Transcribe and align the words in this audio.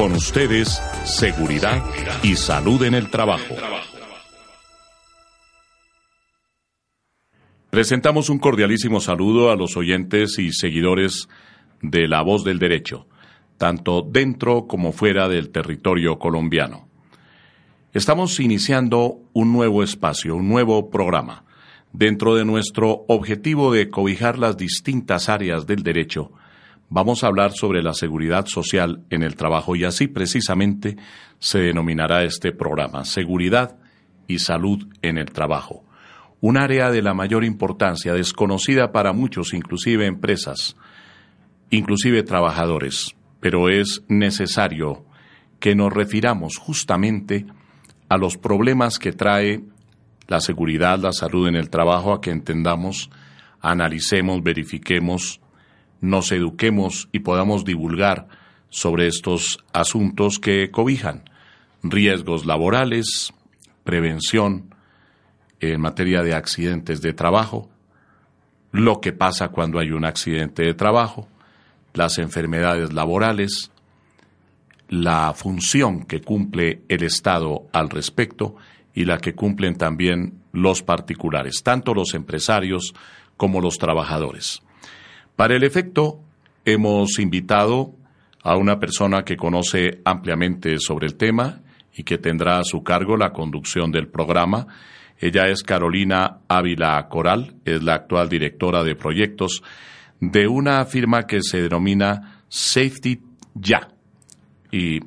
Con 0.00 0.12
ustedes, 0.12 0.80
seguridad 1.04 1.84
y 2.22 2.34
salud 2.34 2.82
en 2.84 2.94
el 2.94 3.10
trabajo. 3.10 3.54
Presentamos 7.68 8.30
un 8.30 8.38
cordialísimo 8.38 9.02
saludo 9.02 9.50
a 9.50 9.56
los 9.56 9.76
oyentes 9.76 10.38
y 10.38 10.54
seguidores 10.54 11.28
de 11.82 12.08
La 12.08 12.22
Voz 12.22 12.44
del 12.44 12.58
Derecho, 12.58 13.08
tanto 13.58 14.00
dentro 14.00 14.66
como 14.66 14.92
fuera 14.92 15.28
del 15.28 15.50
territorio 15.50 16.18
colombiano. 16.18 16.88
Estamos 17.92 18.40
iniciando 18.40 19.18
un 19.34 19.52
nuevo 19.52 19.82
espacio, 19.82 20.34
un 20.34 20.48
nuevo 20.48 20.88
programa, 20.88 21.44
dentro 21.92 22.36
de 22.36 22.46
nuestro 22.46 23.04
objetivo 23.06 23.70
de 23.70 23.90
cobijar 23.90 24.38
las 24.38 24.56
distintas 24.56 25.28
áreas 25.28 25.66
del 25.66 25.82
derecho 25.82 26.32
vamos 26.90 27.22
a 27.22 27.28
hablar 27.28 27.52
sobre 27.52 27.82
la 27.82 27.94
seguridad 27.94 28.46
social 28.46 29.04
en 29.10 29.22
el 29.22 29.36
trabajo 29.36 29.76
y 29.76 29.84
así 29.84 30.08
precisamente 30.08 30.96
se 31.38 31.60
denominará 31.60 32.24
este 32.24 32.52
programa, 32.52 33.04
Seguridad 33.04 33.78
y 34.26 34.40
Salud 34.40 34.86
en 35.00 35.16
el 35.16 35.30
Trabajo. 35.30 35.84
Un 36.40 36.58
área 36.58 36.90
de 36.90 37.00
la 37.00 37.14
mayor 37.14 37.44
importancia, 37.44 38.12
desconocida 38.12 38.92
para 38.92 39.12
muchos, 39.12 39.54
inclusive 39.54 40.06
empresas, 40.06 40.76
inclusive 41.70 42.22
trabajadores, 42.24 43.14
pero 43.40 43.68
es 43.68 44.02
necesario 44.08 45.04
que 45.60 45.74
nos 45.74 45.92
refiramos 45.92 46.56
justamente 46.56 47.46
a 48.08 48.16
los 48.16 48.36
problemas 48.36 48.98
que 48.98 49.12
trae 49.12 49.62
la 50.26 50.40
seguridad, 50.40 50.98
la 50.98 51.12
salud 51.12 51.46
en 51.46 51.56
el 51.56 51.70
trabajo, 51.70 52.12
a 52.12 52.20
que 52.20 52.30
entendamos, 52.30 53.10
analicemos, 53.60 54.42
verifiquemos, 54.42 55.40
nos 56.00 56.32
eduquemos 56.32 57.08
y 57.12 57.20
podamos 57.20 57.64
divulgar 57.64 58.28
sobre 58.68 59.06
estos 59.06 59.58
asuntos 59.72 60.38
que 60.38 60.70
cobijan 60.70 61.24
riesgos 61.82 62.46
laborales, 62.46 63.32
prevención 63.84 64.74
en 65.60 65.80
materia 65.80 66.22
de 66.22 66.34
accidentes 66.34 67.02
de 67.02 67.12
trabajo, 67.12 67.68
lo 68.72 69.00
que 69.00 69.12
pasa 69.12 69.48
cuando 69.48 69.78
hay 69.78 69.90
un 69.90 70.04
accidente 70.04 70.62
de 70.62 70.74
trabajo, 70.74 71.28
las 71.92 72.18
enfermedades 72.18 72.92
laborales, 72.92 73.70
la 74.88 75.32
función 75.34 76.04
que 76.04 76.20
cumple 76.20 76.82
el 76.88 77.02
Estado 77.02 77.66
al 77.72 77.90
respecto 77.90 78.56
y 78.94 79.04
la 79.04 79.18
que 79.18 79.34
cumplen 79.34 79.76
también 79.76 80.40
los 80.52 80.82
particulares, 80.82 81.62
tanto 81.62 81.94
los 81.94 82.14
empresarios 82.14 82.94
como 83.36 83.60
los 83.60 83.78
trabajadores. 83.78 84.62
Para 85.36 85.56
el 85.56 85.64
efecto, 85.64 86.20
hemos 86.64 87.18
invitado 87.18 87.94
a 88.42 88.56
una 88.56 88.78
persona 88.78 89.24
que 89.24 89.36
conoce 89.36 90.00
ampliamente 90.04 90.78
sobre 90.78 91.06
el 91.06 91.16
tema 91.16 91.60
y 91.94 92.04
que 92.04 92.18
tendrá 92.18 92.58
a 92.58 92.64
su 92.64 92.82
cargo 92.82 93.16
la 93.16 93.32
conducción 93.32 93.90
del 93.90 94.08
programa. 94.08 94.66
Ella 95.18 95.48
es 95.48 95.62
Carolina 95.62 96.38
Ávila 96.48 97.06
Coral, 97.08 97.56
es 97.64 97.82
la 97.82 97.94
actual 97.94 98.28
directora 98.28 98.82
de 98.82 98.94
proyectos 98.94 99.62
de 100.20 100.46
una 100.46 100.84
firma 100.84 101.26
que 101.26 101.42
se 101.42 101.62
denomina 101.62 102.42
Safety 102.48 103.20
Ya. 103.54 103.88
Y 104.70 105.00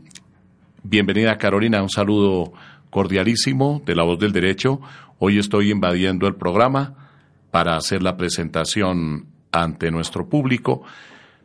bienvenida 0.84 1.38
Carolina, 1.38 1.82
un 1.82 1.90
saludo 1.90 2.54
cordialísimo 2.90 3.82
de 3.86 3.96
la 3.96 4.04
voz 4.04 4.20
del 4.20 4.32
derecho. 4.32 4.82
Hoy 5.20 5.40
estoy 5.40 5.72
invadiendo 5.72 6.28
el 6.28 6.36
programa 6.36 7.10
para 7.50 7.76
hacer 7.76 8.04
la 8.04 8.18
presentación 8.18 9.33
ante 9.54 9.92
nuestro 9.92 10.28
público, 10.28 10.84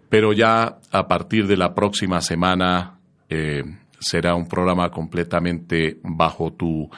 pero 0.09 0.33
ya 0.33 0.79
a 0.91 1.07
partir 1.07 1.47
de 1.47 1.57
la 1.57 1.75
próxima 1.75 2.21
semana 2.21 2.99
eh, 3.29 3.63
será 4.01 4.35
un 4.35 4.49
programa 4.49 4.91
completamente 4.91 6.01
bajo 6.03 6.53
tu 6.53 6.91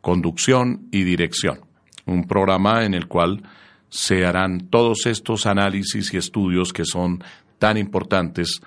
conducción 0.00 0.88
y 0.90 1.04
dirección. 1.04 1.60
Un 2.04 2.26
programa 2.26 2.84
en 2.84 2.94
el 2.94 3.06
cual 3.06 3.42
se 3.88 4.26
harán 4.26 4.68
todos 4.68 5.06
estos 5.06 5.46
análisis 5.46 6.12
y 6.12 6.16
estudios 6.16 6.72
que 6.72 6.84
son 6.84 7.22
tan 7.58 7.78
importantes 7.78 8.60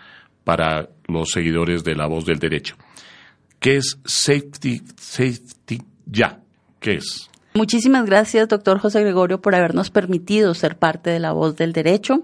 para 0.44 0.90
los 1.08 1.30
seguidores 1.30 1.84
de 1.84 1.96
la 1.96 2.08
voz 2.08 2.26
del 2.26 2.40
derecho. 2.40 2.76
¿Qué 3.60 3.78
es 3.78 4.00
Safety, 4.06 4.82
safety 4.98 5.82
Ya? 6.06 6.40
¿Qué 6.80 6.96
es? 6.96 7.30
Muchísimas 7.54 8.06
gracias, 8.06 8.48
doctor 8.48 8.80
José 8.80 9.02
Gregorio, 9.02 9.42
por 9.42 9.56
habernos 9.56 9.90
permitido 9.90 10.54
ser 10.54 10.78
parte 10.78 11.10
de 11.10 11.20
la 11.20 11.32
voz 11.32 11.56
del 11.56 11.74
derecho. 11.74 12.24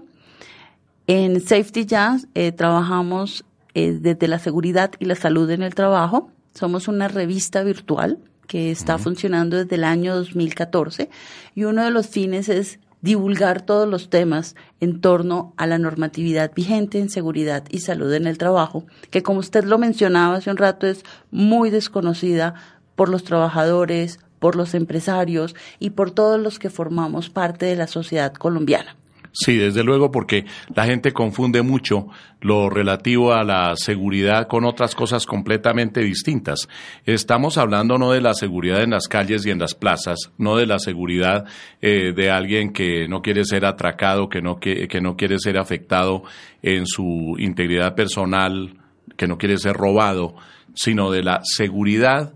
En 1.08 1.40
Safety 1.40 1.84
Jazz 1.84 2.28
eh, 2.34 2.52
trabajamos 2.52 3.44
eh, 3.74 3.98
desde 4.00 4.28
la 4.28 4.38
seguridad 4.38 4.92
y 4.98 5.04
la 5.04 5.16
salud 5.16 5.50
en 5.50 5.62
el 5.62 5.74
trabajo. 5.74 6.30
Somos 6.54 6.88
una 6.88 7.08
revista 7.08 7.62
virtual 7.62 8.18
que 8.46 8.70
está 8.70 8.98
funcionando 8.98 9.56
desde 9.56 9.74
el 9.74 9.84
año 9.84 10.14
2014 10.14 11.10
y 11.54 11.64
uno 11.64 11.84
de 11.84 11.90
los 11.90 12.06
fines 12.06 12.48
es 12.48 12.78
divulgar 13.02 13.62
todos 13.62 13.88
los 13.88 14.08
temas 14.08 14.56
en 14.80 15.00
torno 15.00 15.52
a 15.56 15.66
la 15.66 15.78
normatividad 15.78 16.52
vigente 16.54 16.98
en 16.98 17.10
seguridad 17.10 17.64
y 17.70 17.80
salud 17.80 18.12
en 18.14 18.26
el 18.26 18.38
trabajo, 18.38 18.86
que 19.10 19.22
como 19.22 19.40
usted 19.40 19.64
lo 19.64 19.78
mencionaba 19.78 20.36
hace 20.36 20.50
un 20.50 20.56
rato 20.56 20.86
es 20.86 21.04
muy 21.30 21.70
desconocida 21.70 22.54
por 22.94 23.08
los 23.08 23.24
trabajadores, 23.24 24.18
por 24.46 24.54
los 24.54 24.74
empresarios 24.74 25.56
y 25.80 25.90
por 25.90 26.12
todos 26.12 26.40
los 26.40 26.60
que 26.60 26.70
formamos 26.70 27.30
parte 27.30 27.66
de 27.66 27.74
la 27.74 27.88
sociedad 27.88 28.32
colombiana. 28.32 28.94
Sí, 29.32 29.56
desde 29.56 29.82
luego, 29.82 30.12
porque 30.12 30.44
la 30.72 30.84
gente 30.84 31.10
confunde 31.12 31.62
mucho 31.62 32.06
lo 32.40 32.70
relativo 32.70 33.32
a 33.32 33.42
la 33.42 33.74
seguridad 33.74 34.46
con 34.46 34.64
otras 34.64 34.94
cosas 34.94 35.26
completamente 35.26 36.00
distintas. 36.00 36.68
Estamos 37.06 37.58
hablando 37.58 37.98
no 37.98 38.12
de 38.12 38.20
la 38.20 38.34
seguridad 38.34 38.84
en 38.84 38.90
las 38.90 39.08
calles 39.08 39.44
y 39.44 39.50
en 39.50 39.58
las 39.58 39.74
plazas, 39.74 40.30
no 40.38 40.56
de 40.56 40.66
la 40.66 40.78
seguridad 40.78 41.44
eh, 41.82 42.12
de 42.14 42.30
alguien 42.30 42.72
que 42.72 43.08
no 43.08 43.22
quiere 43.22 43.44
ser 43.44 43.64
atracado, 43.64 44.28
que 44.28 44.42
no, 44.42 44.60
que, 44.60 44.86
que 44.86 45.00
no 45.00 45.16
quiere 45.16 45.40
ser 45.40 45.58
afectado 45.58 46.22
en 46.62 46.86
su 46.86 47.34
integridad 47.40 47.96
personal, 47.96 48.76
que 49.16 49.26
no 49.26 49.38
quiere 49.38 49.58
ser 49.58 49.74
robado, 49.74 50.36
sino 50.72 51.10
de 51.10 51.24
la 51.24 51.40
seguridad 51.42 52.35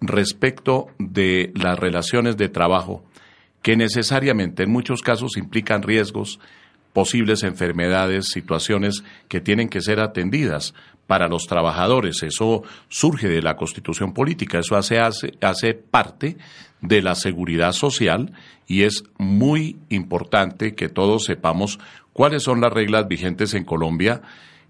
respecto 0.00 0.88
de 0.98 1.52
las 1.54 1.78
relaciones 1.78 2.36
de 2.36 2.48
trabajo 2.48 3.04
que 3.62 3.76
necesariamente 3.76 4.62
en 4.62 4.70
muchos 4.70 5.02
casos 5.02 5.36
implican 5.36 5.82
riesgos, 5.82 6.40
posibles 6.92 7.42
enfermedades, 7.42 8.28
situaciones 8.28 9.04
que 9.28 9.40
tienen 9.40 9.68
que 9.68 9.80
ser 9.80 10.00
atendidas 10.00 10.74
para 11.06 11.28
los 11.28 11.46
trabajadores. 11.46 12.22
Eso 12.22 12.62
surge 12.88 13.28
de 13.28 13.42
la 13.42 13.56
constitución 13.56 14.12
política, 14.12 14.58
eso 14.58 14.76
hace, 14.76 14.98
hace, 14.98 15.34
hace 15.40 15.74
parte 15.74 16.36
de 16.80 17.02
la 17.02 17.14
seguridad 17.14 17.72
social 17.72 18.32
y 18.66 18.82
es 18.82 19.04
muy 19.18 19.78
importante 19.88 20.74
que 20.74 20.88
todos 20.88 21.24
sepamos 21.24 21.78
cuáles 22.12 22.42
son 22.42 22.60
las 22.60 22.72
reglas 22.72 23.08
vigentes 23.08 23.54
en 23.54 23.64
Colombia, 23.64 24.22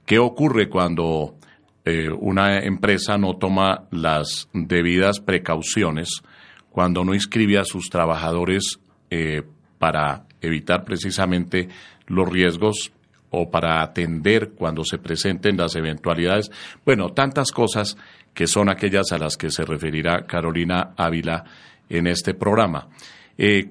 qué 0.06 0.18
ocurre 0.18 0.68
cuando 0.68 1.36
eh, 1.84 2.10
una 2.10 2.58
empresa 2.58 3.16
no 3.16 3.36
toma 3.36 3.84
las 3.90 4.48
debidas 4.52 5.20
precauciones 5.20 6.22
cuando 6.68 7.04
no 7.04 7.14
inscribe 7.14 7.58
a 7.58 7.64
sus 7.64 7.88
trabajadores 7.88 8.78
eh, 9.08 9.42
para 9.78 10.26
evitar 10.42 10.84
precisamente 10.84 11.68
los 12.06 12.28
riesgos 12.28 12.92
o 13.30 13.50
para 13.50 13.82
atender 13.82 14.50
cuando 14.50 14.84
se 14.84 14.98
presenten 14.98 15.56
las 15.56 15.74
eventualidades. 15.74 16.50
Bueno, 16.84 17.10
tantas 17.10 17.50
cosas 17.50 17.96
que 18.34 18.46
son 18.46 18.68
aquellas 18.68 19.12
a 19.12 19.18
las 19.18 19.36
que 19.36 19.50
se 19.50 19.64
referirá 19.64 20.26
Carolina 20.26 20.92
Ávila 20.96 21.44
en 21.88 22.06
este 22.06 22.34
programa. 22.34 22.88
Eh, 23.38 23.70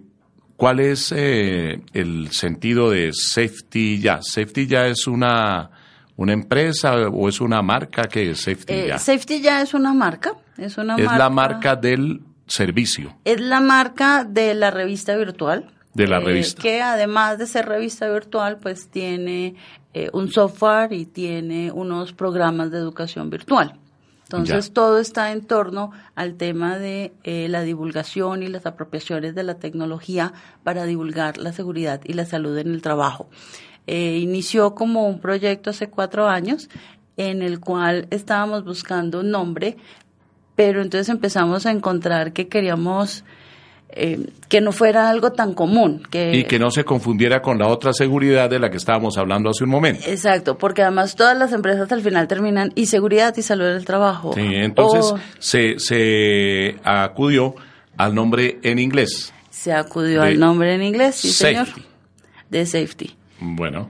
¿Cuál 0.56 0.82
es 0.82 1.14
el 1.14 2.28
sentido 2.32 2.90
de 2.90 3.12
Safety 3.14 4.00
Ya? 4.02 4.20
¿Safety 4.22 4.68
Ya 4.68 4.88
es 4.88 5.08
una, 5.08 5.72
una 6.20 6.34
empresa 6.34 7.08
o 7.08 7.30
es 7.30 7.40
una 7.40 7.62
marca 7.62 8.04
que 8.04 8.32
es 8.32 8.42
Safety 8.42 8.74
Eh, 8.74 8.88
Ya? 8.90 8.98
Safety 8.98 9.42
ya 9.42 9.62
es 9.62 9.74
una 9.74 9.94
marca. 9.94 10.34
Es, 10.58 10.78
una 10.78 10.96
es 10.98 11.06
marca, 11.06 11.18
la 11.18 11.30
marca 11.30 11.76
del 11.78 12.22
servicio. 12.46 13.16
Es 13.24 13.40
la 13.40 13.62
marca 13.62 14.26
de 14.26 14.54
la 14.54 14.70
revista 14.70 15.16
virtual. 15.16 15.72
De 15.94 16.08
la 16.08 16.18
eh, 16.18 16.26
revista. 16.26 16.62
Que 16.62 16.82
además 16.82 17.38
de 17.38 17.48
ser 17.48 17.68
revista 17.68 18.10
virtual, 18.12 18.58
pues 18.58 18.90
tiene 18.90 19.56
eh, 19.94 20.10
un 20.12 20.30
software 20.30 20.92
y 20.92 21.06
tiene 21.06 21.72
unos 21.72 22.12
programas 22.12 22.70
de 22.72 22.80
educación 22.80 23.30
virtual. 23.30 23.80
Entonces 24.24 24.68
Ya. 24.68 24.74
todo 24.74 25.00
está 25.00 25.32
en 25.32 25.42
torno 25.46 25.92
al 26.16 26.36
tema 26.36 26.78
de 26.78 27.14
eh, 27.24 27.48
la 27.50 27.62
divulgación 27.62 28.44
y 28.44 28.48
las 28.48 28.66
apropiaciones 28.66 29.36
de 29.36 29.44
la 29.44 29.56
tecnología 29.56 30.34
para 30.64 30.84
divulgar 30.84 31.38
la 31.38 31.54
seguridad 31.54 32.02
y 32.04 32.12
la 32.14 32.26
salud 32.26 32.58
en 32.58 32.68
el 32.74 32.82
trabajo. 32.82 33.30
Eh, 33.92 34.20
inició 34.20 34.76
como 34.76 35.08
un 35.08 35.20
proyecto 35.20 35.72
hace 35.72 35.90
cuatro 35.90 36.28
años 36.28 36.70
en 37.18 37.42
el 37.42 37.60
cual 37.60 38.06
estábamos 38.12 38.64
buscando 38.64 39.22
un 39.22 39.32
nombre, 39.32 39.78
pero 40.56 40.84
entonces 40.84 41.10
empezamos 41.10 41.66
a 41.66 41.72
encontrar 41.72 42.32
que 42.32 42.48
queríamos 42.48 43.24
eh, 43.90 44.28
que 44.48 44.62
no 44.62 44.72
fuera 44.74 45.10
algo 45.10 45.32
tan 45.32 45.56
común. 45.56 46.04
Que, 46.12 46.36
Y 46.38 46.44
que 46.44 46.60
no 46.60 46.70
se 46.70 46.84
confundiera 46.84 47.42
con 47.42 47.58
la 47.58 47.68
otra 47.68 47.92
seguridad 47.92 48.48
de 48.48 48.60
la 48.60 48.70
que 48.70 48.78
estábamos 48.78 49.18
hablando 49.18 49.50
hace 49.50 49.64
un 49.64 49.72
momento. 49.72 50.04
Exacto, 50.08 50.56
porque 50.60 50.84
además 50.84 51.16
todas 51.16 51.36
las 51.36 51.52
empresas 51.52 51.92
al 51.92 52.04
final 52.04 52.28
terminan 52.28 52.72
y 52.76 52.86
seguridad 52.86 53.36
y 53.38 53.42
salud 53.42 53.66
del 53.66 53.86
trabajo. 53.86 54.34
Sí, 54.36 54.46
entonces 54.46 55.14
O 55.14 55.20
se, 55.40 55.80
se 55.80 56.76
acudió 56.84 57.56
al 57.98 58.14
nombre 58.14 58.60
en 58.62 58.78
inglés. 58.78 59.34
se 59.50 59.74
acudió 59.74 60.22
al 60.22 60.38
nombre 60.38 60.76
en 60.76 60.84
inglés, 60.84 61.16
sí 61.16 61.32
señor, 61.32 61.68
de 62.52 62.68
safety. 62.68 63.16
Bueno, 63.42 63.90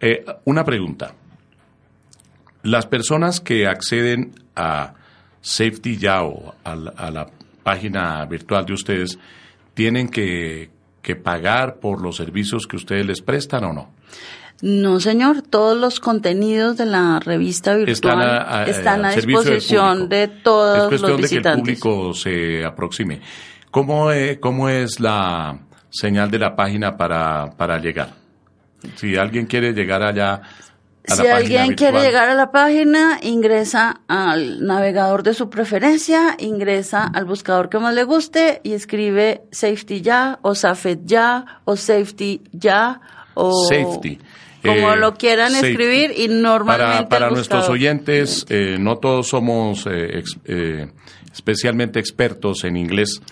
eh, 0.00 0.24
una 0.44 0.64
pregunta. 0.64 1.14
Las 2.62 2.86
personas 2.86 3.40
que 3.40 3.66
acceden 3.66 4.32
a 4.56 4.94
Safety 5.40 5.96
Ya 5.96 6.22
o 6.24 6.54
a 6.64 6.74
la, 6.74 6.90
a 6.90 7.10
la 7.10 7.26
página 7.62 8.24
virtual 8.26 8.66
de 8.66 8.72
ustedes, 8.72 9.18
¿tienen 9.74 10.08
que, 10.08 10.70
que 11.02 11.16
pagar 11.16 11.76
por 11.76 12.02
los 12.02 12.16
servicios 12.16 12.66
que 12.66 12.76
ustedes 12.76 13.06
les 13.06 13.20
prestan 13.22 13.64
o 13.64 13.72
no? 13.72 13.90
No, 14.60 14.98
señor, 14.98 15.42
todos 15.42 15.78
los 15.78 16.00
contenidos 16.00 16.76
de 16.76 16.86
la 16.86 17.20
revista 17.20 17.76
virtual 17.76 17.92
Están 17.92 18.20
a, 18.20 18.58
a- 18.62 18.64
están 18.64 19.04
a 19.04 19.12
disposición 19.12 20.08
de 20.08 20.26
todos 20.26 20.78
Es 20.92 21.00
cuestión 21.00 21.10
los 21.12 21.20
de 21.20 21.28
que 21.28 21.34
el 21.36 21.42
visitantes. 21.42 21.80
público 21.80 22.12
se 22.14 22.64
aproxime. 22.64 23.20
¿Cómo, 23.70 24.10
eh, 24.10 24.40
¿Cómo 24.40 24.68
es 24.68 24.98
la 24.98 25.60
señal 25.90 26.28
de 26.32 26.40
la 26.40 26.56
página 26.56 26.96
para, 26.96 27.50
para 27.56 27.78
llegar? 27.78 28.14
Si 28.96 29.16
alguien 29.16 29.46
quiere 29.46 29.72
llegar 29.72 30.02
allá 30.02 30.42
a 31.08 31.16
Si 31.16 31.26
alguien 31.26 31.74
quiere 31.74 32.00
llegar 32.02 32.28
a 32.28 32.34
la 32.34 32.50
página, 32.52 33.18
ingresa 33.22 34.00
al 34.08 34.64
navegador 34.66 35.22
de 35.22 35.32
su 35.34 35.48
preferencia, 35.48 36.36
ingresa 36.38 37.04
al 37.06 37.24
buscador 37.24 37.68
que 37.70 37.78
más 37.78 37.94
le 37.94 38.04
guste 38.04 38.60
y 38.62 38.72
escribe 38.74 39.42
Safety 39.50 40.00
Ya 40.02 40.38
o 40.42 40.54
Safet 40.54 41.00
Ya 41.04 41.60
o 41.64 41.76
Safety 41.76 42.42
Ya 42.52 43.00
o 43.34 43.66
Safety. 43.68 44.18
como 44.62 44.92
Eh, 44.92 44.96
lo 44.96 45.14
quieran 45.14 45.52
safety. 45.52 45.68
escribir 45.70 46.12
y 46.16 46.28
normalmente 46.28 46.94
Para, 46.94 47.08
para 47.08 47.26
el 47.28 47.34
nuestros 47.34 47.68
oyentes, 47.68 48.44
eh, 48.50 48.76
no 48.78 48.98
todos 48.98 49.28
somos 49.28 49.86
eh, 49.86 50.18
ex- 50.18 50.36
eh, 50.44 50.88
especialmente 51.32 52.00
expertos 52.00 52.64
en 52.64 52.76
inglés, 52.76 53.22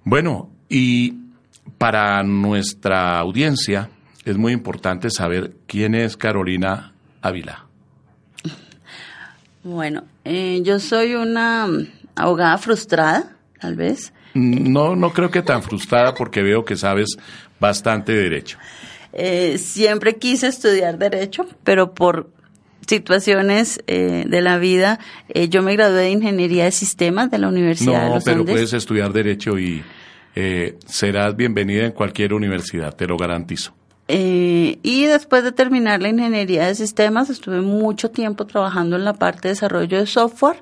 Bueno, 0.04 0.50
y 0.70 1.14
para 1.78 2.24
nuestra 2.24 3.20
audiencia 3.20 3.90
es 4.26 4.38
muy 4.38 4.54
importante 4.54 5.10
saber 5.10 5.56
quién 5.68 5.96
es 5.96 6.16
Carolina 6.18 6.94
Ávila. 7.22 7.66
Bueno, 9.64 10.04
eh, 10.26 10.62
yo 10.64 10.80
soy 10.80 11.16
una 11.16 11.68
mm, 11.68 11.88
abogada 12.16 12.58
frustrada, 12.58 13.38
tal 13.60 13.76
vez. 13.76 14.14
No, 14.34 14.96
no 14.96 15.14
creo 15.14 15.32
que 15.32 15.42
tan 15.42 15.64
frustrada 15.64 16.14
porque 16.16 16.42
veo 16.42 16.66
que 16.66 16.76
sabes 16.76 17.18
bastante 17.60 18.12
de 18.12 18.24
derecho. 18.24 18.58
Eh, 19.14 19.58
siempre 19.58 20.18
quise 20.18 20.48
estudiar 20.48 20.98
derecho, 20.98 21.46
pero 21.64 21.94
por 21.94 22.30
situaciones 22.88 23.82
eh, 23.88 24.26
de 24.28 24.42
la 24.42 24.58
vida, 24.58 25.00
eh, 25.30 25.48
yo 25.50 25.62
me 25.62 25.74
gradué 25.74 26.02
de 26.02 26.12
ingeniería 26.12 26.66
de 26.66 26.72
sistemas 26.72 27.32
de 27.32 27.38
la 27.38 27.48
Universidad 27.48 28.02
de 28.04 28.10
No, 28.10 28.16
los 28.16 28.24
pero 28.24 28.40
Andes. 28.42 28.54
puedes 28.54 28.74
estudiar 28.74 29.14
derecho 29.14 29.58
y 29.58 29.84
eh, 30.36 30.78
serás 30.86 31.36
bienvenida 31.36 31.86
en 31.86 31.92
cualquier 31.92 32.34
universidad, 32.34 32.96
te 32.96 33.08
lo 33.08 33.18
garantizo. 33.18 33.74
Eh, 34.08 34.80
y 34.84 35.06
después 35.06 35.44
de 35.44 35.52
terminar 35.54 36.02
la 36.02 36.10
ingeniería 36.10 36.68
de 36.68 36.76
sistemas, 36.76 37.30
estuve 37.30 37.62
mucho 37.62 38.12
tiempo 38.12 38.46
trabajando 38.46 38.96
en 38.98 39.06
la 39.06 39.14
parte 39.14 39.48
de 39.48 39.54
desarrollo 39.54 39.98
de 39.98 40.06
software. 40.06 40.62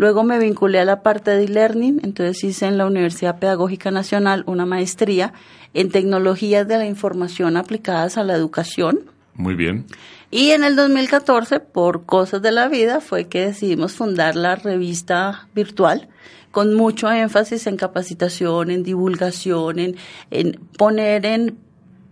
Luego 0.00 0.24
me 0.24 0.38
vinculé 0.38 0.80
a 0.80 0.86
la 0.86 1.02
parte 1.02 1.30
de 1.30 1.44
e-learning, 1.44 2.00
entonces 2.02 2.42
hice 2.42 2.64
en 2.64 2.78
la 2.78 2.86
Universidad 2.86 3.38
Pedagógica 3.38 3.90
Nacional 3.90 4.44
una 4.46 4.64
maestría 4.64 5.34
en 5.74 5.90
tecnologías 5.90 6.66
de 6.66 6.78
la 6.78 6.86
información 6.86 7.58
aplicadas 7.58 8.16
a 8.16 8.24
la 8.24 8.32
educación. 8.32 9.00
Muy 9.34 9.54
bien. 9.54 9.84
Y 10.30 10.52
en 10.52 10.64
el 10.64 10.74
2014, 10.74 11.60
por 11.60 12.06
cosas 12.06 12.40
de 12.40 12.50
la 12.50 12.68
vida, 12.68 13.02
fue 13.02 13.26
que 13.26 13.44
decidimos 13.44 13.92
fundar 13.92 14.36
la 14.36 14.56
revista 14.56 15.48
virtual 15.54 16.08
con 16.50 16.72
mucho 16.72 17.12
énfasis 17.12 17.66
en 17.66 17.76
capacitación, 17.76 18.70
en 18.70 18.82
divulgación, 18.82 19.78
en, 19.78 19.96
en 20.30 20.52
poner 20.78 21.26
en 21.26 21.58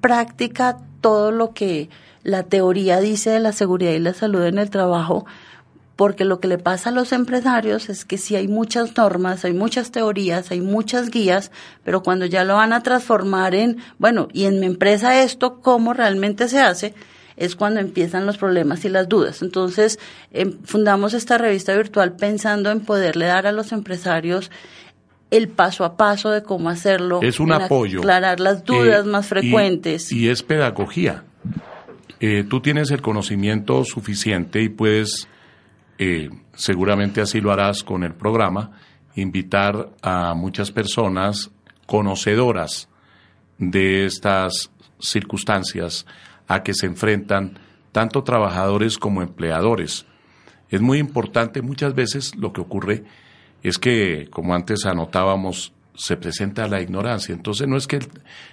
práctica 0.02 0.76
todo 1.00 1.33
lo 1.33 1.54
que 1.54 1.88
la 2.23 2.42
teoría 2.42 3.00
dice 3.00 3.30
de 3.30 3.40
la 3.40 3.52
seguridad 3.52 3.92
y 3.92 3.99
la 3.99 4.12
salud 4.12 4.45
en 4.45 4.59
el 4.59 4.68
trabajo, 4.68 5.25
porque 5.99 6.25
lo 6.25 6.38
que 6.38 6.47
le 6.47 6.59
pasa 6.59 6.90
a 6.90 6.93
los 6.93 7.11
empresarios 7.12 7.88
es 7.88 8.05
que 8.05 8.19
sí 8.19 8.37
hay 8.37 8.47
muchas 8.47 8.97
normas, 8.97 9.45
hay 9.45 9.52
muchas 9.52 9.90
teorías, 9.90 10.52
hay 10.52 10.61
muchas 10.61 11.11
guías, 11.11 11.50
pero 11.83 12.05
cuando 12.05 12.25
ya 12.25 12.45
lo 12.45 12.55
van 12.55 12.73
a 12.73 12.85
transformar 12.85 13.57
en, 13.57 13.78
bueno, 13.99 14.28
y 14.33 14.45
en 14.45 14.61
mi 14.61 14.67
empresa 14.67 15.21
esto, 15.23 15.61
¿cómo 15.61 15.93
realmente 15.95 16.47
se 16.49 16.61
hace? 16.61 16.95
es 17.37 17.55
cuando 17.55 17.78
empiezan 17.78 18.26
los 18.26 18.37
problemas 18.37 18.85
y 18.85 18.88
las 18.88 19.09
dudas. 19.09 19.43
Entonces, 19.43 20.00
em, 20.33 20.55
fundamos 20.64 21.14
esta 21.14 21.38
revista 21.38 21.73
virtual 21.76 22.17
pensando 22.17 22.73
en 22.73 22.81
poderle 22.81 23.26
dar 23.26 23.47
a 23.47 23.52
los 23.52 23.71
empresarios 23.71 24.50
el 25.31 25.47
paso 25.49 25.85
a 25.85 25.97
paso 25.97 26.31
de 26.31 26.43
cómo 26.43 26.69
hacerlo. 26.69 27.21
Es 27.23 27.38
un 27.38 27.52
apoyo. 27.52 28.00
Aclarar 28.00 28.40
las 28.40 28.64
dudas 28.64 29.05
Eh, 29.05 29.09
más 29.09 29.26
y- 29.26 29.28
frecuentes. 29.28 30.11
Y, 30.11 30.28
es 30.28 30.43
pedagogía. 30.43 31.23
Eh, 32.19 32.45
tú 32.49 32.61
tienes 32.61 32.90
el 32.90 33.02
conocimiento 33.02 33.85
suficiente 33.85 34.61
y 34.61 34.69
puedes, 34.69 35.28
eh, 35.99 36.31
seguramente 36.55 37.21
así 37.21 37.40
lo 37.40 37.52
harás 37.52 37.83
con 37.83 38.05
el 38.05 38.14
programa, 38.14 38.73
invitar 39.14 39.90
a 40.00 40.35
muchas 40.35 40.71
personas 40.71 41.50
conocedoras 41.87 42.88
de 43.59 44.07
estas 44.07 44.71
circunstancias 45.00 46.07
a 46.47 46.62
que 46.62 46.75
se 46.75 46.87
enfrentan 46.87 47.59
tanto 47.93 48.23
trabajadores 48.23 48.99
como 48.99 49.23
empleadores. 49.23 50.07
Es 50.71 50.81
muy 50.81 50.99
importante, 50.99 51.62
muchas 51.62 51.95
veces 51.95 52.37
lo 52.37 52.52
que 52.52 52.61
ocurre 52.61 53.05
es 53.62 53.78
que, 53.78 54.28
como 54.31 54.55
antes 54.55 54.87
anotábamos, 54.87 55.73
se 55.95 56.17
presenta 56.17 56.69
la 56.69 56.81
ignorancia. 56.81 57.35
Entonces 57.35 57.67
no 57.67 57.76
es 57.76 57.87
que 57.87 57.97
el, 57.97 58.09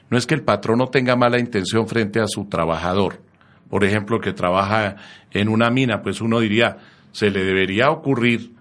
no 0.09 0.17
es 0.17 0.25
que 0.25 0.33
el 0.33 0.41
patrono 0.41 0.87
tenga 0.87 1.15
mala 1.15 1.39
intención 1.39 1.87
frente 1.87 2.19
a 2.19 2.27
su 2.27 2.45
trabajador. 2.45 3.21
Por 3.69 3.83
ejemplo, 3.83 4.19
que 4.19 4.33
trabaja 4.33 4.95
en 5.31 5.49
una 5.49 5.69
mina, 5.69 6.01
pues 6.01 6.21
uno 6.21 6.39
diría, 6.39 6.77
se 7.15 7.29
le 7.29 7.45
debería 7.45 7.91
ocurrir 7.91 8.51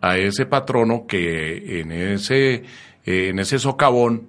a 0.00 0.18
ese 0.18 0.44
patrono 0.44 1.06
que 1.06 1.80
en 1.80 1.92
ese, 1.92 2.64
en 3.04 3.38
ese 3.38 3.60
socavón 3.60 4.26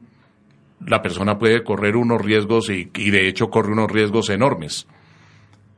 la 0.85 1.01
persona 1.01 1.39
puede 1.39 1.63
correr 1.63 1.95
unos 1.95 2.21
riesgos 2.21 2.69
y, 2.69 2.85
de 2.85 3.27
hecho 3.27 3.49
corre 3.49 3.71
unos 3.71 3.89
riesgos 3.89 4.29
enormes. 4.29 4.85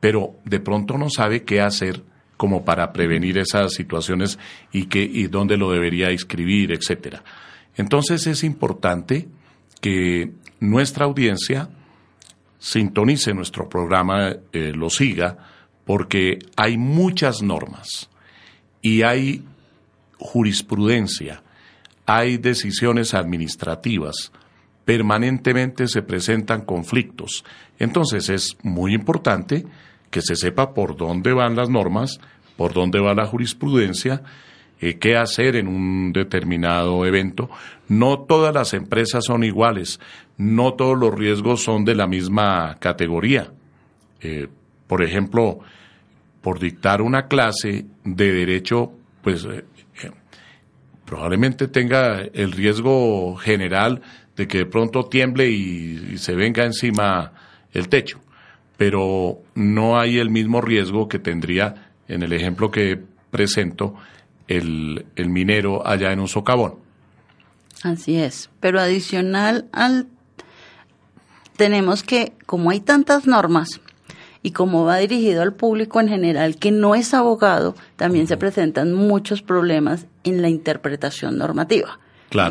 Pero 0.00 0.34
de 0.44 0.60
pronto 0.60 0.98
no 0.98 1.08
sabe 1.08 1.44
qué 1.44 1.62
hacer 1.62 2.02
como 2.36 2.62
para 2.62 2.92
prevenir 2.92 3.38
esas 3.38 3.72
situaciones 3.72 4.38
y, 4.70 4.84
qué, 4.84 5.00
y 5.00 5.28
dónde 5.28 5.56
lo 5.56 5.72
debería 5.72 6.12
inscribir, 6.12 6.72
etcétera. 6.72 7.24
Entonces 7.74 8.26
es 8.26 8.44
importante 8.44 9.28
que 9.80 10.30
nuestra 10.60 11.06
audiencia 11.06 11.70
sintonice 12.58 13.32
nuestro 13.32 13.66
programa, 13.70 14.36
eh, 14.52 14.72
lo 14.74 14.90
siga, 14.90 15.53
porque 15.84 16.38
hay 16.56 16.78
muchas 16.78 17.42
normas 17.42 18.08
y 18.82 19.02
hay 19.02 19.44
jurisprudencia, 20.18 21.42
hay 22.06 22.38
decisiones 22.38 23.14
administrativas, 23.14 24.32
permanentemente 24.84 25.88
se 25.88 26.02
presentan 26.02 26.62
conflictos. 26.62 27.44
Entonces 27.78 28.28
es 28.28 28.56
muy 28.62 28.94
importante 28.94 29.64
que 30.10 30.22
se 30.22 30.36
sepa 30.36 30.74
por 30.74 30.96
dónde 30.96 31.32
van 31.32 31.56
las 31.56 31.70
normas, 31.70 32.20
por 32.56 32.72
dónde 32.72 33.00
va 33.00 33.14
la 33.14 33.26
jurisprudencia, 33.26 34.22
eh, 34.80 34.98
qué 34.98 35.16
hacer 35.16 35.56
en 35.56 35.68
un 35.68 36.12
determinado 36.12 37.04
evento. 37.06 37.50
No 37.88 38.20
todas 38.20 38.54
las 38.54 38.74
empresas 38.74 39.24
son 39.24 39.44
iguales, 39.44 40.00
no 40.36 40.74
todos 40.74 40.98
los 40.98 41.14
riesgos 41.14 41.62
son 41.62 41.84
de 41.84 41.94
la 41.94 42.06
misma 42.06 42.76
categoría. 42.80 43.52
Eh, 44.20 44.48
por 44.86 45.02
ejemplo, 45.02 45.60
por 46.42 46.58
dictar 46.58 47.02
una 47.02 47.26
clase 47.26 47.86
de 48.04 48.32
derecho, 48.32 48.92
pues 49.22 49.44
eh, 49.44 49.64
probablemente 51.04 51.68
tenga 51.68 52.20
el 52.20 52.52
riesgo 52.52 53.36
general 53.36 54.02
de 54.36 54.48
que 54.48 54.58
de 54.58 54.66
pronto 54.66 55.06
tiemble 55.06 55.48
y, 55.48 56.18
se 56.18 56.34
venga 56.34 56.64
encima 56.64 57.32
el 57.72 57.88
techo. 57.88 58.20
Pero 58.76 59.38
no 59.54 59.98
hay 59.98 60.18
el 60.18 60.30
mismo 60.30 60.60
riesgo 60.60 61.08
que 61.08 61.18
tendría, 61.18 61.92
en 62.08 62.22
el 62.22 62.32
ejemplo 62.32 62.70
que 62.70 63.00
presento, 63.30 63.94
el, 64.48 65.06
el 65.16 65.28
minero 65.28 65.86
allá 65.86 66.12
en 66.12 66.20
un 66.20 66.28
socavón. 66.28 66.74
Así 67.82 68.16
es. 68.16 68.50
Pero 68.60 68.80
adicional 68.80 69.66
al 69.72 70.08
tenemos 71.56 72.02
que, 72.02 72.32
como 72.46 72.70
hay 72.70 72.80
tantas 72.80 73.26
normas 73.26 73.80
y 74.44 74.50
como 74.50 74.84
va 74.84 74.98
dirigido 74.98 75.40
al 75.40 75.54
público 75.54 76.00
en 76.00 76.08
general 76.08 76.56
que 76.56 76.70
no 76.70 76.94
es 76.94 77.14
abogado, 77.14 77.74
también 77.96 78.26
se 78.26 78.36
presentan 78.36 78.92
muchos 78.92 79.40
problemas 79.40 80.06
en 80.22 80.42
la 80.42 80.50
interpretación 80.50 81.38
normativa. 81.38 81.98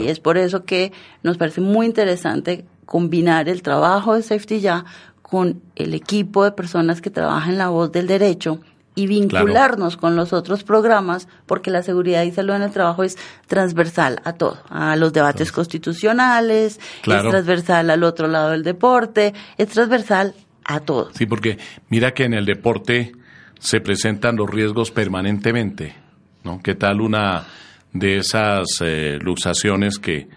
Y 0.01 0.07
es 0.07 0.19
por 0.19 0.37
eso 0.37 0.65
que 0.65 0.91
nos 1.21 1.37
parece 1.37 1.61
muy 1.61 1.85
interesante 1.85 2.65
combinar 2.87 3.47
el 3.47 3.61
trabajo 3.61 4.15
de 4.15 4.23
Safety 4.23 4.59
Ya 4.59 4.85
con 5.21 5.61
el 5.75 5.93
equipo 5.93 6.43
de 6.43 6.51
personas 6.53 6.99
que 6.99 7.11
trabajan 7.11 7.51
en 7.51 7.57
la 7.59 7.69
voz 7.69 7.91
del 7.91 8.07
derecho 8.07 8.59
y 8.95 9.05
vincularnos 9.05 9.95
con 9.95 10.15
los 10.15 10.33
otros 10.33 10.63
programas, 10.63 11.27
porque 11.45 11.69
la 11.69 11.83
seguridad 11.83 12.23
y 12.23 12.31
salud 12.31 12.55
en 12.55 12.63
el 12.63 12.71
trabajo 12.71 13.03
es 13.03 13.19
transversal 13.45 14.19
a 14.23 14.33
todo, 14.33 14.57
a 14.69 14.95
los 14.95 15.13
debates 15.13 15.51
constitucionales, 15.51 16.79
es 17.03 17.29
transversal 17.29 17.91
al 17.91 18.03
otro 18.03 18.27
lado 18.27 18.49
del 18.49 18.63
deporte, 18.63 19.33
es 19.57 19.67
transversal 19.67 20.33
a 20.65 20.79
todo. 20.79 21.11
Sí, 21.13 21.25
porque 21.25 21.57
mira 21.89 22.13
que 22.13 22.25
en 22.25 22.33
el 22.33 22.45
deporte 22.45 23.13
se 23.59 23.81
presentan 23.81 24.35
los 24.35 24.49
riesgos 24.49 24.91
permanentemente, 24.91 25.95
¿no? 26.43 26.61
¿Qué 26.61 26.75
tal 26.75 27.01
una 27.01 27.45
de 27.93 28.17
esas 28.17 28.65
eh, 28.81 29.19
luxaciones 29.21 29.99
que, 29.99 30.27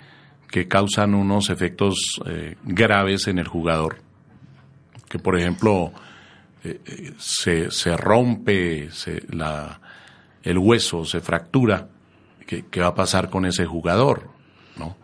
que, 0.50 0.68
causan 0.68 1.14
unos 1.14 1.50
efectos 1.50 2.20
eh, 2.26 2.56
graves 2.64 3.26
en 3.26 3.38
el 3.38 3.48
jugador. 3.48 3.96
Que, 5.08 5.18
por 5.18 5.38
ejemplo, 5.38 5.92
eh, 6.62 7.12
se, 7.18 7.70
se, 7.70 7.96
rompe 7.96 8.90
el 10.42 10.58
hueso, 10.58 11.04
se 11.04 11.20
fractura. 11.20 11.88
¿Qué, 12.46 12.66
¿Qué, 12.70 12.80
va 12.80 12.88
a 12.88 12.94
pasar 12.94 13.30
con 13.30 13.46
ese 13.46 13.64
jugador? 13.64 14.28
¿no? 14.76 14.96